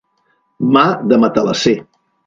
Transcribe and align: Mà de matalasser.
Mà 0.77 0.85
de 1.13 1.21
matalasser. 1.27 1.79